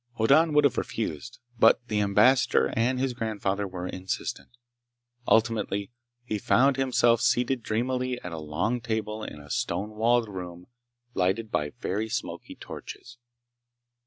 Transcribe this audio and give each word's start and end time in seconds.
Hoddan 0.17 0.53
would 0.55 0.63
have 0.63 0.79
refused, 0.79 1.37
but 1.59 1.87
the 1.87 1.99
Ambassador 2.01 2.73
and 2.75 2.97
his 2.97 3.13
grandfather 3.13 3.67
were 3.67 3.85
insistent. 3.85 4.49
Ultimately 5.27 5.91
he 6.25 6.39
found 6.39 6.75
himself 6.75 7.21
seated 7.21 7.61
drearily 7.61 8.19
at 8.23 8.31
a 8.31 8.39
long 8.39 8.81
table 8.81 9.23
in 9.23 9.39
a 9.39 9.51
stone 9.51 9.91
walled 9.91 10.27
room 10.27 10.65
lighted 11.13 11.51
by 11.51 11.73
very 11.79 12.09
smoky 12.09 12.55
torches. 12.55 13.19